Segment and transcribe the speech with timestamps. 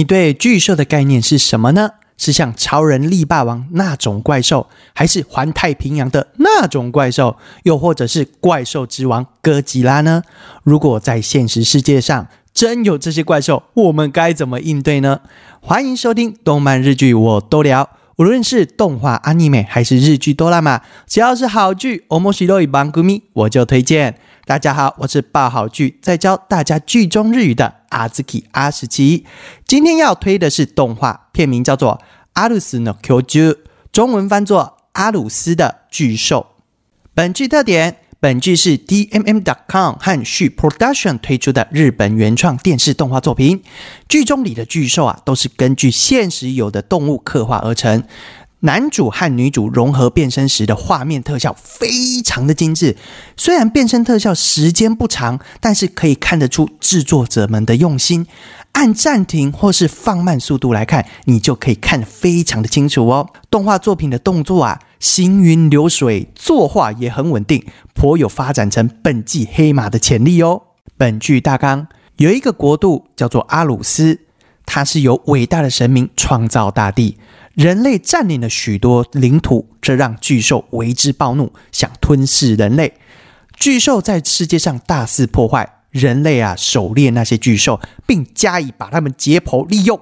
[0.00, 1.90] 你对巨兽的概念是什么呢？
[2.16, 10.22] 是像超人力霸王那种怪兽，还是环太平洋的那种怪兽，又或者是怪兽之王哥吉拉呢？
[10.62, 15.20] 如果在现实世界上真有这些怪兽，我们该怎么应对呢？
[15.60, 17.90] 欢迎收听动漫日剧，我都聊。
[18.16, 24.18] 无论是动画、阿尼美，还是日剧、哆啦 A 只要是好剧，我莫西罗伊邦古米，我就推荐。
[24.46, 29.24] 大家好，我是爆好剧在教大家剧中日语的阿兹基阿十七。
[29.66, 32.00] 今天要推的是动画，片名叫做
[32.32, 33.40] 《阿鲁斯诺 Q 九》，
[33.92, 36.46] 中文翻作《阿鲁斯的巨兽》。
[37.14, 37.98] 本剧特点。
[38.22, 43.62] 本剧是 DMM.com 和旭 Production 推出的日本原创电视动画作品。
[44.10, 48.04] 剧中里的巨兽啊，都是根据现实有的动物刻画而成。
[48.60, 52.96] 男主和女主融合变身时的画面特效非常的精致。
[53.36, 58.26] 虽然变身特效时间不长，但是可以看得出制作者们的用心。
[58.72, 63.28] 按暂停或是放慢速度来看，你就可以看得非常的清楚哦。
[63.50, 64.80] 动画作品的动作啊。
[65.00, 67.64] 行云流水，作画也很稳定，
[67.94, 70.60] 颇有发展成本季黑马的潜力哦。
[70.98, 71.86] 本剧大纲
[72.18, 74.20] 有一个国度叫做阿鲁斯，
[74.66, 77.16] 它是由伟大的神明创造大地，
[77.60, 82.94] 人类占领了许多领土，这让巨兽为之暴怒，想吞噬人类。
[83.54, 90.00] 巨兽在世界上大肆破坏，人类啊狩猎那些巨兽，并加以把它们解剖利用，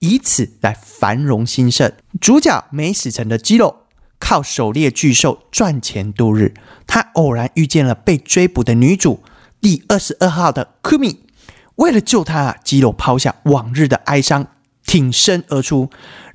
[0.00, 1.90] 以此来繁荣兴盛。
[2.20, 3.74] 主角没死成的基肉。
[4.20, 6.52] 靠狩猎巨兽赚钱度日，
[6.86, 9.22] 他偶然遇见了被追捕的女主
[9.62, 11.16] 第二十二号的 Kumi。
[11.76, 14.48] 为了救她，基罗抛下往日的哀伤，
[14.84, 15.88] 挺身而出。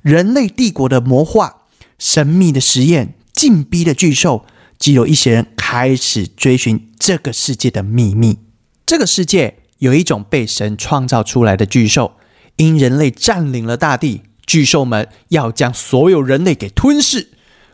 [0.04, 1.62] 人类帝国的魔化、
[1.98, 4.44] 神秘的实验、禁逼的巨兽，
[4.78, 8.36] 只有一些人开始追寻这个世界的秘密。
[8.84, 12.16] 这个世界有一种被神创造出来的巨兽，
[12.56, 17.30] 因人类占领了大地，巨兽们要将所有人类给吞噬。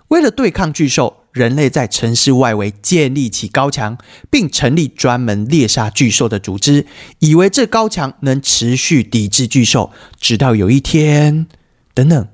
[0.07, 3.99] 为了对抗巨兽，人类在城市外围建立起高墙，
[4.31, 6.87] 并成立专门猎杀巨兽的组织，
[7.19, 9.91] 以为这高墙能持续抵制巨兽。
[10.21, 11.49] 直到有一天，
[12.01, 12.29] 等等，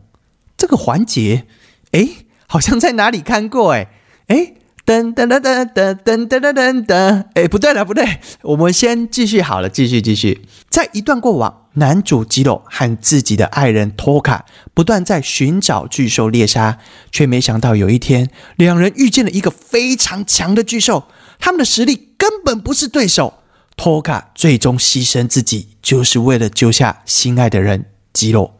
[0.56, 1.46] 这个环节，
[1.92, 2.08] 哎，
[2.46, 3.72] 好像在哪里看过？
[3.72, 3.88] 哎，
[4.28, 4.52] 哎。
[4.86, 7.24] 噔噔噔噔噔噔噔噔噔！
[7.34, 10.46] 哎，不对了，不对，我们先继续好了，继续继续。
[10.70, 14.44] 在一段过往，男主吉洛和自己的爱人托卡
[14.74, 16.78] 不断在寻找巨兽猎杀，
[17.10, 21.08] 却没想到有一天，两人遇见了一个非常强的巨兽，
[21.40, 23.40] 他们的实力根本不是对手。
[23.76, 28.55] 托卡最终牺牲自己，就是为了救下心爱的人吉洛。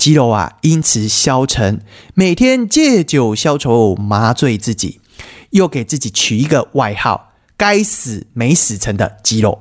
[0.00, 1.82] 肌肉啊，因此消沉，
[2.14, 4.98] 每天借酒消愁，麻醉自己。
[5.50, 9.60] 又给自己取一个外号“该死没死成的肌肉”，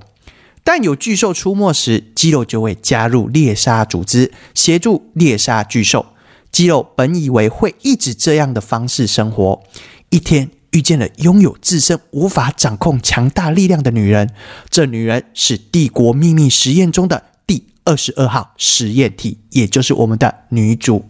[0.64, 6.06] 但有巨兽出没时，肌肉就会加入猎杀组织，协助猎杀巨兽。
[6.52, 9.62] 肌肉本以为会一直这样的方式生活，
[10.12, 14.30] 一天遇见了拥有自身无法掌控强大力量的女人，
[14.70, 17.24] 这女人是帝国秘密实验中的
[17.90, 21.06] 二十二号实验体，也就是我们的女主。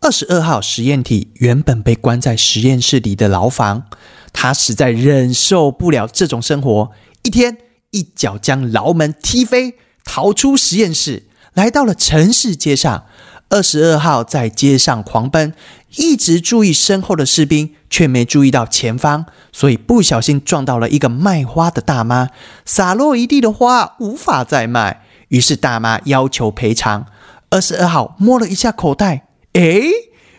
[0.00, 3.86] 二十二号实验体原本被关在实验室里的牢房，
[4.32, 6.92] 她实在忍受不了这种生活。
[7.24, 7.58] 一天，
[7.90, 13.06] 一脚将牢门踢飞，逃出实验室，来到了城市街上。
[13.50, 15.52] 二十二号在街上狂奔，
[15.96, 22.30] 一直注意身后的士兵，却没注意到前方，所以不小心撞到了一个卖花的大妈，
[22.64, 25.02] 洒落一地的花无法再卖，
[25.34, 27.06] 于是大妈要求赔偿。
[27.50, 29.26] 二十二号摸了一下口袋。
[29.54, 29.80] 哎，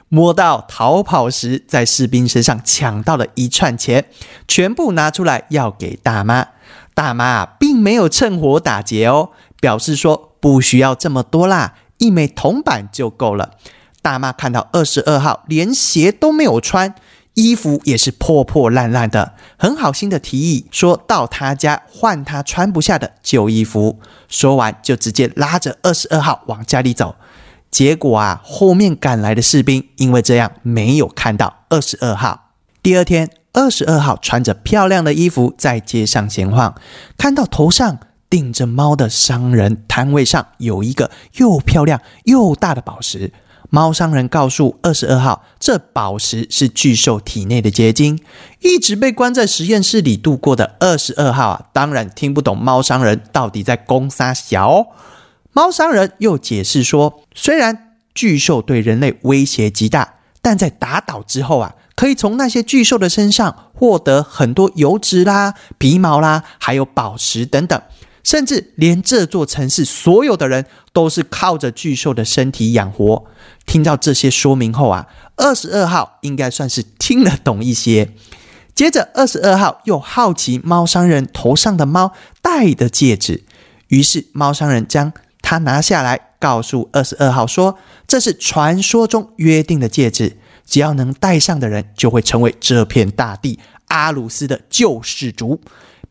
[0.08, 4.06] 摸到逃跑时在士兵身上抢到了一串钱，
[4.48, 6.48] 全部拿出来要给大妈。
[6.94, 13.52] 大妈并没有趁火打劫哦，表示说不需要这么多啦，一枚铜板就够了。
[14.02, 16.96] 大妈看到二十二号连鞋都没有穿，
[17.36, 24.00] 衣服也是破破烂烂的，很好心的提议说到他家换他穿不下的旧衣服。
[24.28, 27.16] 说完就直接拉着二十二号往家里走。
[27.70, 32.52] 结果啊，后面赶来的士兵因为这样没有看到二十二号。
[32.82, 36.74] 第二天，二十二号穿着漂亮的衣服在街上闲晃，
[37.18, 38.00] 看到头上
[38.30, 43.34] 顶着猫的商人摊位上有一个又漂亮又大的宝石。
[43.70, 48.20] 猫商人告诉二十二号，这宝石是巨兽体内的结晶。
[48.62, 54.88] 一直被关在实验室里度过的二十二号啊，当然听不懂猫商人到底在攻啥小。
[55.52, 67.82] 猫商人又解释说，虽然巨兽对人类威胁极大，但在打倒之后啊，可以从那些巨兽的身上获得很多油脂啦、皮毛啦，还有宝石等等。
[68.24, 73.24] 甚至连这座城市所有的人都是靠着巨兽的身体养活。
[73.66, 78.12] 听到这些说明后啊，二十二号应该算是听得懂一些。
[78.74, 83.44] 接着，二十二号又好奇猫商人头上的猫戴的戒指，
[83.88, 93.58] 于是猫商人将它拿下来，告诉二十二号说：“这是传说中约定的戒指，只要能戴上的人，就会成为这片大地
[93.88, 95.62] 阿鲁斯的救世主，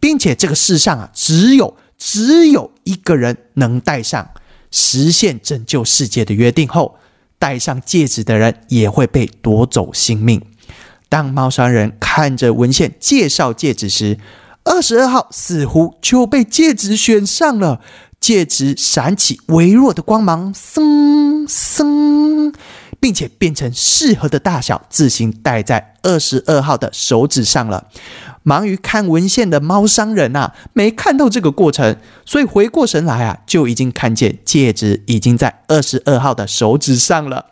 [0.01, 4.31] 并且这个世上啊，只有只有一个人能戴上，
[4.71, 6.97] 实现拯救世界的约定后，
[7.45, 10.41] 戴上戒指的人也会被夺走性命。”
[11.11, 14.19] 当猫山人看着文献介绍戒指时，
[14.65, 17.83] 二十二号似乎就被戒指选上了。
[18.19, 22.55] 戒指闪起微弱的光芒，嗖嗖，
[23.05, 27.87] 并且变成适合的大小，自行戴在二十二号的手指上了。
[28.43, 37.45] 忙于看文献的猫商人啊，没看到这个过程，所以回过神来啊，就已经看见戒指已经在二十二号的手指上了。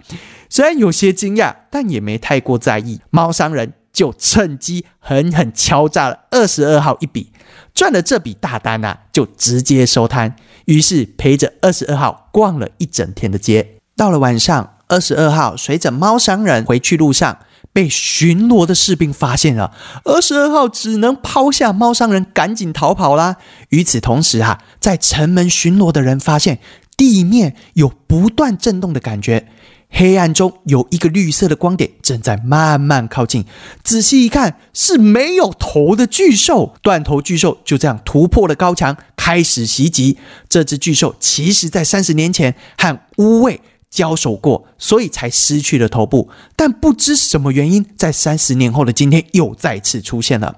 [0.48, 3.02] 虽然有些惊讶，但也没太过在意。
[3.10, 7.30] 猫商人就趁机狠狠敲诈了二十二号一笔，
[7.74, 10.34] 赚了这笔大单啊，就直接收摊。
[10.64, 13.74] 于是陪着二十二号逛了一整天的街。
[13.94, 17.38] 到了晚上，二十二号随着猫商人回去路上，
[17.72, 19.72] 被巡逻的士兵发现了。
[20.04, 23.36] 二十二号只能抛下猫商人，赶紧逃跑啦。
[23.70, 26.58] 与此同时啊，在城门巡逻的人发现
[26.94, 29.48] 地面有不断震动的感觉。
[29.94, 33.44] 黑暗中有一个绿色的光点正在慢慢靠近，
[33.82, 36.74] 仔细一看是没有头的巨兽。
[36.82, 40.18] 断头巨兽就这样突破了高墙，开始袭击。
[40.48, 43.60] 这只巨兽其实在三十年前和乌卫
[43.92, 46.30] 交手过，所以才失去了头部。
[46.56, 50.56] 但不知什么原因，在三十年后的今天又再次出现了。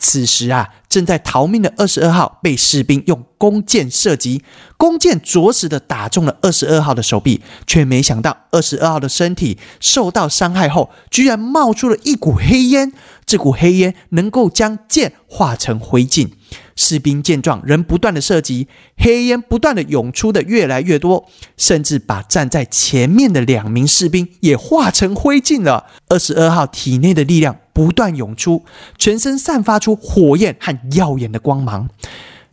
[0.00, 4.42] 此时啊，正在逃命的二十二号被士兵用弓箭射击，
[4.78, 12.92] 弓箭着实的打中了二十二号的手臂，却没想到二十二号的身体受到伤害后，居然冒出了一股黑烟。
[13.26, 16.30] 这股黑烟能够将箭化成灰烬。
[16.74, 25.84] 士兵见状，仍不断的射击，黑烟不断的涌出的越来越多，甚至把站在前面的两名士兵也化成灰烬了。
[26.08, 28.62] 二十二号体内的力量不断涌出，
[28.98, 31.88] 全身散发出火焰和耀眼的光芒。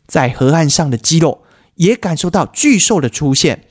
[0.08, 1.44] 在河岸上的肌肉
[1.76, 3.66] 也感受到巨兽的出现，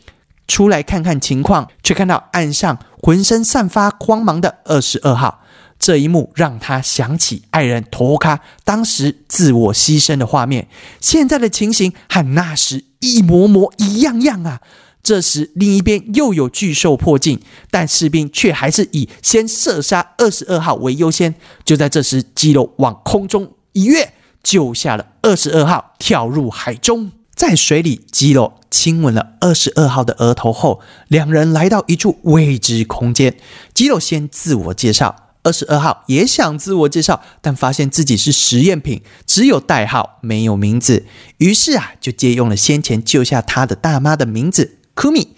[0.46, 5.40] 出来看看情况，却看到岸上浑身散发光芒的二十二号。
[5.78, 10.68] 这一幕让他想起爱人托卡当时自我牺牲的画面，
[11.00, 14.60] 现在的情形和那时一模模一样样啊！
[15.06, 17.38] 这时，另一边又有巨兽迫近，
[17.70, 21.32] 但士兵却还是以先射杀二十二号为优先。
[21.64, 27.12] 就在这时，基洛往空中一跃，救下了二十二号，跳入海中。
[27.36, 33.36] 在水里，基洛亲吻了二十二号的额头后，两人来到一处未知空间。
[33.72, 35.14] 基洛先自我介绍。
[35.44, 41.06] 二十二号也想自我介绍，但发现自己是实验品，只有代号没有名字。
[41.38, 45.36] 于是啊，就借用了先前救下他的大妈的名字库米。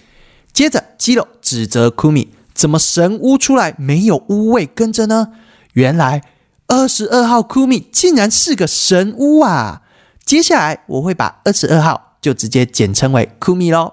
[0.55, 5.33] 接着，基洛指责库米怎么神巫出来没有巫卫跟着呢？
[5.75, 6.23] 原来
[6.69, 9.83] 二十二号库米竟然是个神巫啊！
[10.25, 13.93] 接下来我会把二十二号就直接简称为库米喽。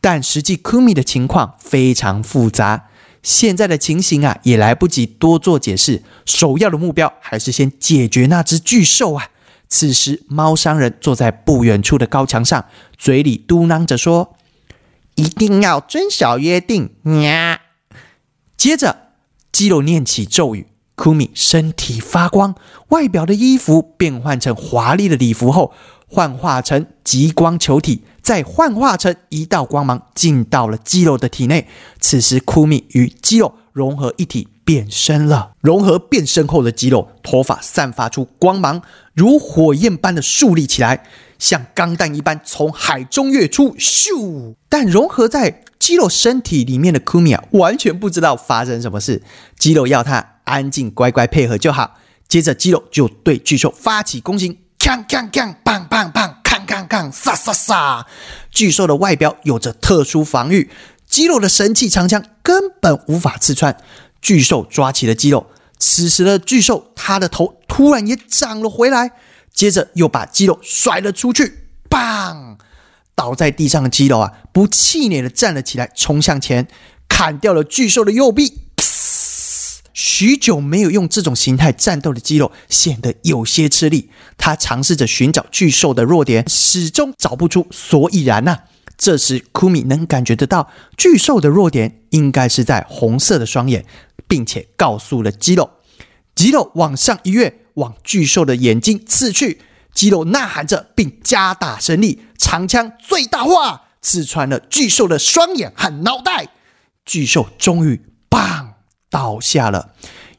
[0.00, 2.88] 但实际库米的情况非常复杂。
[3.22, 6.02] 现在的情形啊，也来不及多做解释。
[6.26, 9.28] 首要的目标还是先解决那只巨兽啊！
[9.68, 12.64] 此时，猫商人坐在不远处的高墙上，
[12.98, 14.34] 嘴里嘟囔着说
[15.14, 16.90] ：“一定要遵守约定。”
[17.22, 17.60] 呀！
[18.56, 18.96] 接着，
[19.50, 22.54] 基罗念起咒语，库米身体发光，
[22.88, 25.72] 外表的衣服变换成华丽的礼服后，
[26.06, 28.02] 幻化成极光球体。
[28.22, 31.66] 再幻化成一道光芒，进到了肌肉的体内。
[31.98, 35.54] 此时，库米与肌肉融合一体，变身了。
[35.60, 38.80] 融合变身后的肌肉，头发散发出光芒，
[39.12, 41.04] 如火焰般的竖立起来，
[41.42, 43.74] 像钢弹一般从海中跃出。
[43.76, 44.54] 咻！
[44.68, 49.20] 但融合在肌肉身体里面的库米啊，完全不知道发生什么事。
[49.58, 51.98] 肌肉要他安静乖乖配合就好。
[52.28, 56.38] 接着，肌肉就对巨兽发起攻击，锵锵锵，棒棒棒！
[56.64, 58.06] 杠杠杀杀杀！
[58.50, 60.70] 巨兽的外表有着特殊防御，
[61.08, 63.76] 肌肉的神器长枪根本无法刺穿。
[64.22, 69.10] 巨兽抓起了肌肉，此时的巨兽，它的头突然也长了回来，
[69.52, 72.58] 接着又把肌肉甩了出去，棒！
[73.14, 76.66] 倒在地上的肌肉啊，不气馁的站了起来，冲向前，
[77.08, 78.62] 砍掉了巨兽的右臂。
[79.94, 84.10] 许久没有用这种形态战斗的肌肉显得有些吃力。
[84.38, 88.60] 他尝试着寻找巨兽的弱点，始终找不出所以然呐。
[88.96, 93.84] 这时，库米能感觉得到巨兽的弱点应该是在红色的双眼，
[94.26, 95.70] 并且告诉了肌肉。
[96.34, 99.60] 肌肉往上一跃，往巨兽的眼睛刺去。
[99.94, 106.48] 肌肉呐喊着，并加大神力，长枪最大化，刺穿了巨兽的双眼和脑袋。
[107.04, 108.00] 巨兽终于
[108.30, 108.68] “砰”
[109.10, 109.92] 倒下了。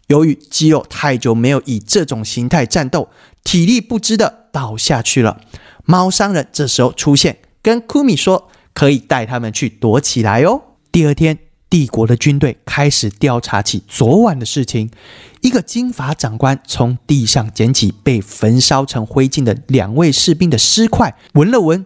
[0.08, 3.10] 由于肌肉太久没有以这种形态战斗，
[3.44, 5.42] 体力不支的倒下去了。
[5.86, 10.62] 猫商人这时候出现，跟库米说：“可以带他们去躲起来哦。”
[10.92, 11.40] 第二天。
[11.70, 14.92] 帝国的军队开始调查起昨晚的事情。
[15.44, 21.86] 一个金发长官从地上捡起被焚烧成灰烬的两位士兵的尸块，闻了闻，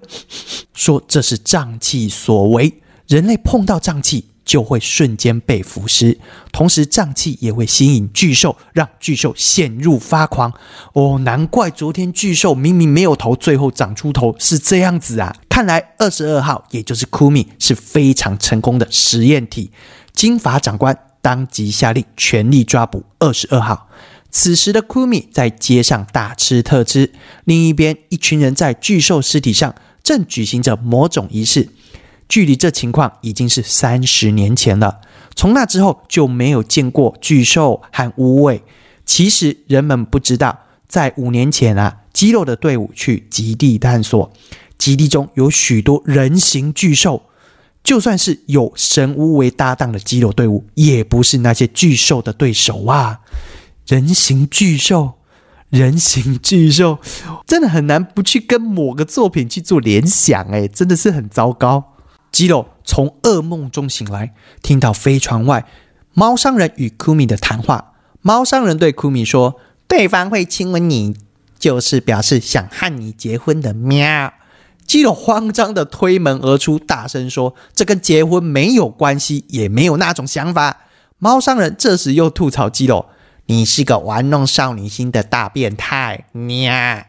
[0.76, 2.82] 说：“这是瘴气所为。
[3.08, 6.18] 人类碰到瘴气。”就会瞬间被腐蚀，
[6.54, 10.54] 同时瘴气也会吸引巨兽，让巨兽陷入发狂。
[10.94, 15.36] 哦，难怪昨天巨兽明明没有头，最后长出头是这样子啊！
[15.50, 19.70] 看来二十二号，也就是库米，是非常成功的实验体。
[20.14, 23.90] 金发长官当即下令全力抓捕二十二号。
[24.30, 27.12] 此时的库米在街上大吃特吃，
[27.46, 31.70] 另一边，一群人在巨兽尸体上正举行着某种仪式。
[32.30, 35.00] 距离这情况已经是三十年前了，
[35.34, 38.62] 从那之后就没有见过巨兽和乌尾。
[39.06, 40.60] 其实人们不知道，
[40.90, 44.30] 在五年前啊，肌肉的队伍去极地探索，
[44.78, 47.24] 极地中有许多人形巨兽。
[47.88, 53.22] 就算是有神巫为搭档的肌肉队伍，也不是那些巨兽的对手啊！
[53.88, 55.13] 人形巨兽，
[55.70, 57.00] 人形巨兽，
[57.46, 61.94] 真的很难不去跟某个作品去做联想，哎，真的是很糟糕。
[62.29, 65.65] 基肉从噩梦中醒来，听到飞船外
[66.12, 67.94] 猫商人与库米的谈话。
[68.22, 71.15] 猫商人对库米说：“对方会亲吻你，
[71.58, 74.34] 就是表示想和你结婚的。”喵！
[74.88, 80.86] 基肉慌张的推门而出，大声说：“这跟结婚没有关系，也没有那种想法。”
[81.20, 83.08] 猫商人这时又吐槽基肉
[83.48, 87.06] ：“你是个玩弄少女心的大变态。”喵！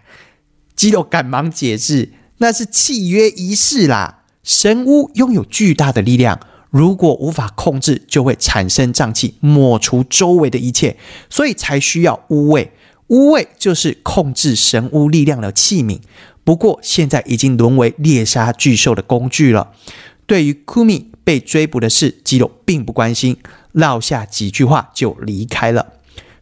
[0.75, 10.97] 基肉赶忙解释：“那是契约仪式啦。”神巫拥有巨大的力量，如果无法控制，就会产生瘴气，抹除周围的一切，
[11.31, 12.73] 所以才需要巫位。
[13.09, 16.01] 巫位就是控制神巫力量的器皿。
[16.49, 19.73] 不过现在已经沦为猎杀巨兽的工具了。
[20.25, 23.37] 对于库米被追捕的事，基洛并不关心，
[23.73, 25.89] 撂下几句话就离开了。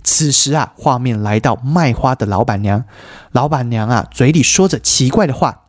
[0.04, 2.84] 此时啊，画面来到卖花的老板娘，
[3.32, 5.62] 老板娘啊，嘴里说着奇怪的话，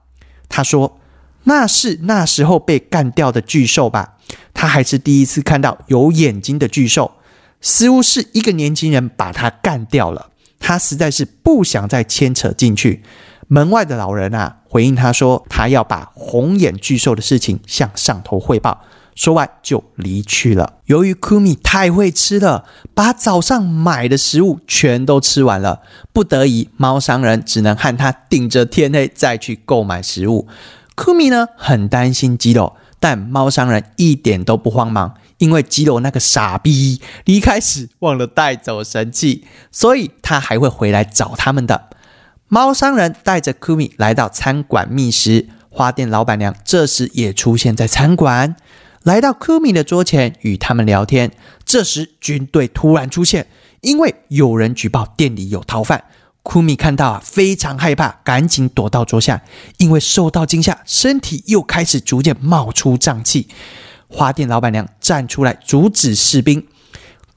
[0.47, 0.99] 她说。
[1.45, 4.17] 那是那时候被干掉的巨兽吧？
[4.53, 7.13] 她还是第一次看到有眼睛的巨兽，
[7.59, 10.29] 似乎是一个年轻人把他干掉了。
[10.59, 13.01] 她实在是不想再牵扯进去。
[13.47, 18.81] 门外的老人啊，回应他说：“他要把红眼巨兽的事情向上头汇报。”
[19.15, 20.73] 说完就离去了。
[20.85, 25.81] 由于库米太会吃了，把早上买的食物全都吃完了，
[26.13, 30.47] 不得已，猫商人只能和他顶着天黑再去购买食物。
[30.93, 41.85] 库米呢很担心基罗，但猫商人一点都不慌忙，因为基罗那个傻逼离开时忘了带走神器，所以他还会回来找他们的。
[42.49, 48.55] 猫商人带着库米来到餐馆觅食，花店老板娘这时也出现在餐馆，
[49.03, 51.31] 来到库米的桌前与他们聊天。
[51.65, 53.47] 这时军队突然出现，
[53.81, 56.05] 因为有人举报店里有逃犯。
[56.41, 59.41] 库米看到啊，非常害怕，赶紧躲到桌下。
[59.79, 63.49] 因为受到惊吓，身体又开始逐渐冒出瘴气。
[64.07, 66.65] 花店老板娘站出来阻止士兵。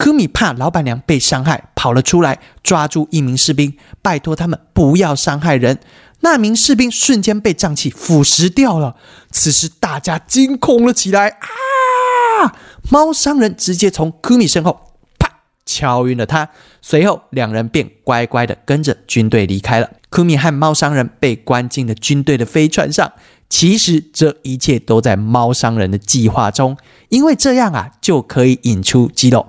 [0.01, 5.79] 科米怕老板娘被伤害，跑了出来，抓住一名士兵，拜托他们不要伤害人。
[6.21, 8.97] 那名士兵瞬间被瘴气腐蚀掉了。
[9.31, 12.57] 此时大家惊恐了起来啊！
[12.91, 15.41] 猫商人直接从科米身后啪。
[15.67, 16.49] 敲晕了他，
[16.81, 19.91] 随后两人便乖乖的跟着军队离开了。
[20.09, 23.13] 科米和猫商人被关进了军队的飞船上。
[23.51, 26.79] 其实这一切都在猫商人的计划中，
[27.11, 29.49] 因为这样啊就可以引出肌肉。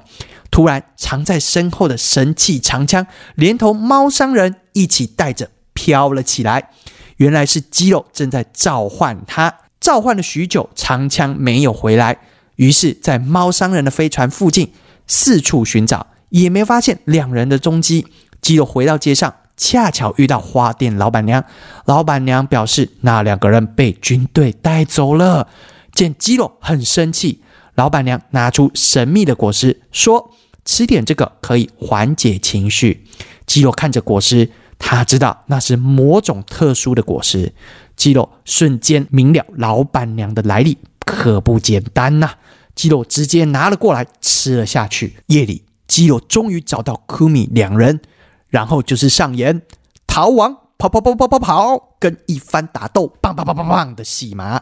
[0.52, 6.70] 突然，藏在身后的神器长枪连同猫商人一起带着飘了起来。
[7.18, 12.20] 原来是肌肉正在召唤他，召唤了许久，长枪没有回来。
[12.58, 14.72] 于是，在猫商人的飞船附近。
[15.08, 18.08] 四处寻找，也没发现两人的踪迹。
[18.40, 21.44] 基友回到街上，恰巧遇到花店老板娘。
[21.84, 25.50] 老板娘表示，那两个人被军队带走了。
[25.94, 27.42] 见基友很生气，
[27.76, 30.32] 老板娘拿出神秘的果实，说
[30.66, 33.06] ：“吃点这个可以缓解情绪。
[33.46, 34.50] 基洛看着果实，
[34.80, 37.54] 他知道那是某种特殊的果实。
[37.96, 42.32] 基洛瞬间明了老板娘的来历，可不简单呐！
[42.74, 45.18] 基洛直接拿了过来吃了下去。
[45.28, 48.00] 夜里，基洛终于找到库米两人，
[48.48, 49.62] 然后就是上演
[50.08, 54.62] 逃亡、跑跑跑跑跑跑，跟一番打斗，棒棒棒棒棒的戏码。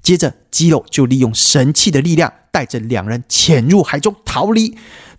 [0.00, 4.78] 接着，基洛就利用神器的力量，带着两人潜入海中逃离。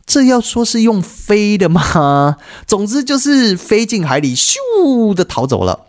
[0.09, 2.37] 这要说是用飞的吗？
[2.65, 5.85] 总之就是飞进海里，咻的逃走了。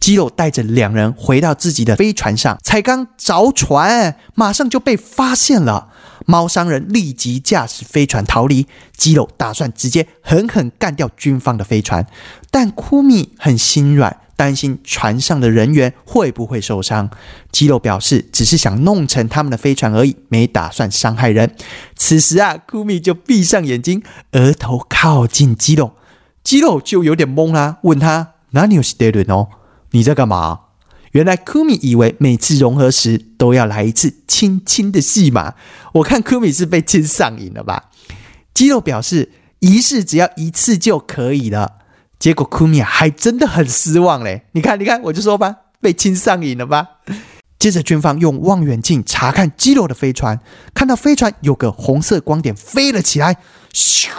[0.00, 5.88] 基洛带着两人回到自己的飞船上，才刚着船，马上就被发现了。
[6.24, 8.66] 猫商人立即驾驶飞船逃离。
[8.96, 12.06] 基洛打算直接狠狠干掉军方的飞船，
[12.50, 14.20] 但库米很心软。
[14.40, 17.10] 担心船上的人员会不会受伤，
[17.52, 21.54] 基洛表示只是想弄成他们的飞船而已，没打算伤害人。
[21.94, 25.94] 此时啊，库米就闭上眼睛，额头靠近基洛，
[26.42, 29.48] 基洛就有点懵啦，问他：“哪里有斯德伦哦？
[29.90, 30.60] 你在干嘛？”
[31.12, 35.54] 原来库米以为每次融合时都要来一次亲亲的戏码，
[35.92, 37.90] 我看库米是被亲上瘾了吧？
[38.54, 41.79] 基洛表示仪式只要一次就可以了。
[42.20, 44.42] 结果库米还真的很失望嘞！
[44.52, 46.86] 你看，你看，我就说吧，被亲上瘾了吧。
[47.58, 50.38] 接着，军方用望远镜查看基洛的飞船，
[50.74, 53.38] 看到飞船有个红色光点飞了起来，
[53.72, 54.10] 咻，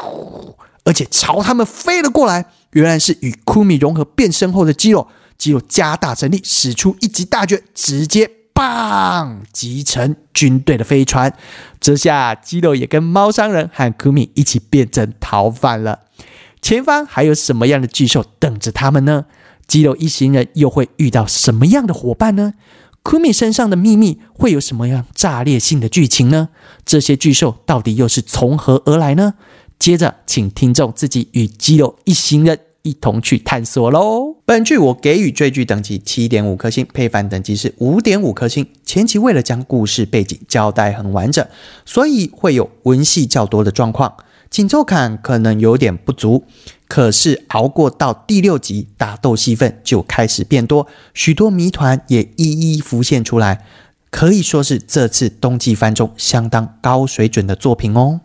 [0.83, 2.47] 而且朝他们飞了过来。
[2.71, 5.07] 原来是与库米融合变身后的基洛。
[5.37, 11.31] 基洛加大神力，使出一级大绝，直接棒击沉军队的飞船。
[11.79, 15.99] 这下基洛也跟猫商人和库米一起变成逃犯了。
[16.61, 19.25] 前方还有什么样的巨兽等着他们呢？
[19.67, 22.53] 基洛一行人又会遇到什么样的伙伴呢？
[23.03, 26.49] 库米身上的秘密会有什么样炸裂性的剧情呢？
[26.85, 29.33] 这些巨兽到底又是从何而来呢？
[29.79, 34.35] 接着，请听众自己与基洛一行人一同去探索喽。
[34.45, 38.67] 本剧我给予追剧等级七点五颗星，配饭等级是五点五颗星。
[38.85, 41.43] 前期为了将故事背景交代很完整，
[41.85, 44.13] 所以会有文戏较多的状况。
[44.51, 46.43] 紧凑感可能有点不足，
[46.89, 53.65] 可是熬过到第六集，打斗戏份就开始变多，许多谜团也一一浮现出来，
[54.09, 58.19] 可以说是这次冬季番中相当高水准的作品哦。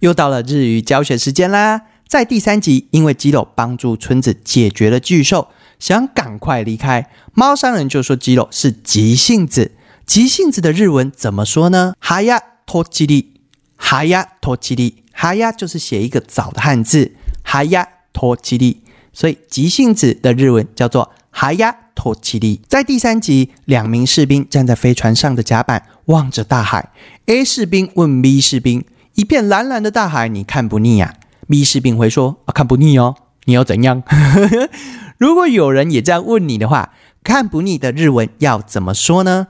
[0.00, 1.84] 又到了日语教学时间啦！
[2.06, 5.48] 在第三集，因为基洛帮助村子解决了巨兽。
[5.82, 9.72] 想赶快离开，猫商人就说：“基洛是急性子，
[10.06, 11.94] 急性子的日文怎么说呢？
[11.98, 13.40] 哈呀托吉利，
[13.74, 22.60] 哈呀托吉利，哈呀就是写一个早的汉字，哈呀托吉利，所以急性子的日文叫做哈呀托吉利。
[22.68, 26.90] 在第三集，两名士兵站在飞船上的甲板，望着大海。
[27.26, 31.16] A 士兵问 B 士兵：“一片蓝蓝的大海，你看不腻呀
[31.48, 33.16] ？”B 士兵回说：“啊，看不腻哦，
[33.46, 34.00] 你要怎样？”
[35.22, 39.46] 如果有人也这样问你的话，看不腻的日文要怎么说呢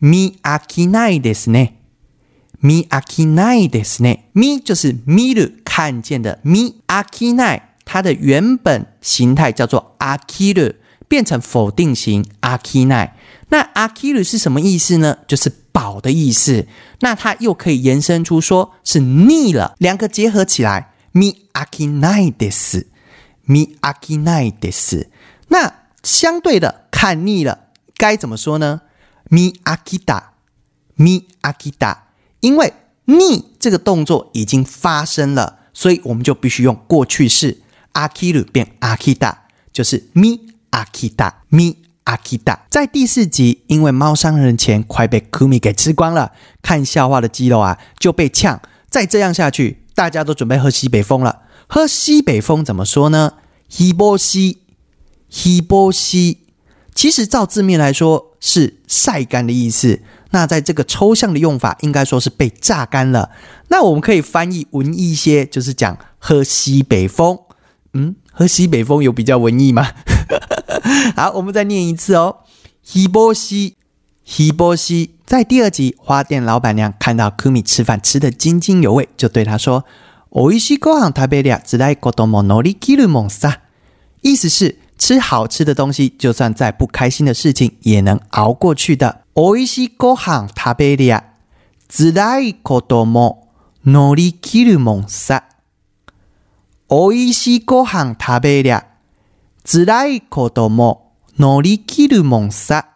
[0.00, 10.74] ？mi akinai desu ne，mi akinai desu ne，mi 就是 miru 看见的 mi akinai，它的原本形态叫做 akiru，
[11.06, 13.12] 变成否定型 akinai。
[13.50, 15.18] 那 akiru 是什么意思呢？
[15.28, 16.66] 就是饱的意思。
[17.02, 22.86] 那它又可以延伸出说是腻了，两个结合起来，mi akinai desu。
[23.44, 25.08] mi akinai des，
[25.52, 27.66] 那相对的看腻了，
[27.98, 28.80] 该怎么说呢
[29.28, 31.98] ？mi akita，mi akita，
[32.40, 32.72] 因为
[33.04, 37.60] 腻这个动作已经发生了，所以我们就必须用过去式
[37.92, 39.34] ，akiru 变 akita，
[39.74, 42.60] 就是 mi akita，mi akita。
[42.70, 51.42] 在第四集，因为猫商人钱快被 Kumi 给吃光了，看笑话的肌肉啊就被呛，再这样下去，大家都准备喝西北风了。
[51.68, 53.34] 喝西北风怎么说呢？
[53.68, 54.61] 西波西，
[55.31, 56.39] 西波西，
[56.93, 60.01] 其实照字面来说是晒干的意思。
[60.31, 63.29] 那在这个抽象的用法，应该说是被榨干了。
[63.69, 67.39] 那我们可以翻译文艺一些，就是讲喝西北风。
[67.93, 69.91] 嗯，喝西北风有比较文艺吗？
[71.15, 72.37] 好，我们再念一次哦。
[72.83, 73.75] 西波西，
[74.23, 79.85] 西波西，在第二集，花店老板娘看到科米吃饭吃得津津有味，就对他说。
[80.29, 83.61] おいしいご飯食べりゃ辛いことも乗り切るもんさ。
[84.21, 89.21] 意思是 吃好吃的东西，就算再不开心的事情也能熬过去的。
[89.35, 91.23] おいしいご飯食べりゃ
[91.87, 93.49] 辛いことも
[93.85, 95.43] 乗り切るもんさ。
[96.89, 98.85] おいしいご飯食べりゃ
[99.63, 102.87] 辛いことも乗り切るもんさ。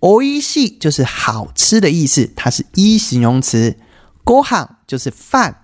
[0.00, 3.76] おいしい就是好吃的意思，它是一形容词。
[4.24, 5.59] ご飯就是饭。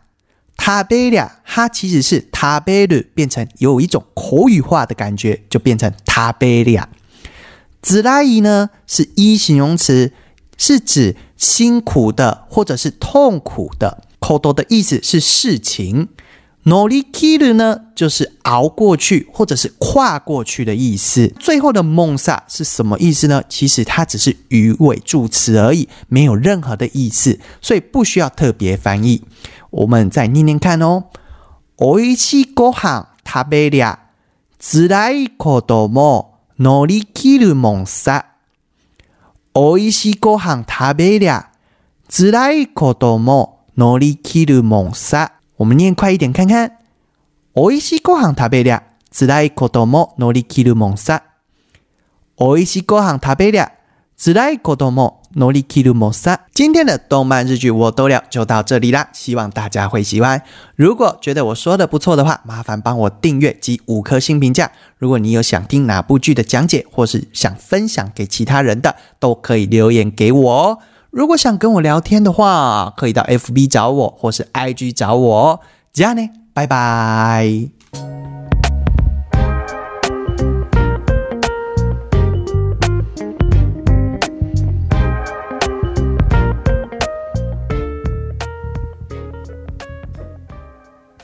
[0.59, 6.85] 食べりゃ它其实是食べる变成有一种口语化的感觉，就变成食べりゃ。
[7.81, 10.12] 自来伊呢是一形容词，
[10.57, 14.05] 是指辛苦的或者是痛苦的。
[14.21, 16.09] 口头的意思是事情。
[16.65, 21.27] 乗り切る呢就是熬过去或者是跨过去的意思。
[21.41, 23.43] 最后的梦萨是什么意思呢？
[23.49, 29.23] 其实它只是语尾助词而已，没有任何的意思，所以不需要特别翻译。
[29.71, 31.11] 我们再念念看哦。
[31.79, 33.99] おいしいご飯食べりゃ、
[34.61, 38.27] 辛いことも乗り切るもんさ。
[39.55, 41.51] おいしいご飯食べりゃ、
[42.09, 45.33] 辛いことも乗り切るもんさ。
[45.57, 46.73] 我们念快一点看看。
[47.55, 51.25] おいしいご飯食べりゃ、辛いことも乗り切るもんさ。
[52.37, 53.73] おいしいご飯食べりゃ、
[54.17, 56.41] 辛いことも 乗り切るもんさ。
[56.53, 60.43] 今天的动漫日剧我都了就到这里啦，希望大家会喜欢。
[60.77, 64.71] 如果觉得我说的不错的话，麻烦帮我订阅及五颗星评价。
[64.99, 70.79] 如果你有想听哪部剧的讲解，或是想分享给其他人的，都可以留言给我哦。
[71.11, 75.61] 如果想跟我聊天的话，可以到 FB 找我，或是 IG 找我哦。
[75.93, 77.76] 这样呢，拜拜。